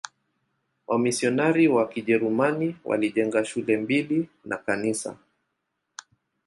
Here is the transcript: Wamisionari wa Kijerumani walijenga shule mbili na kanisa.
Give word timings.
Wamisionari 0.87 1.67
wa 1.67 1.87
Kijerumani 1.87 2.75
walijenga 2.83 3.45
shule 3.45 3.77
mbili 3.77 4.29
na 4.45 4.57
kanisa. 4.57 5.17